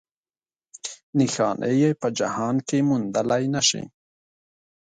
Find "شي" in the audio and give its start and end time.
3.67-3.83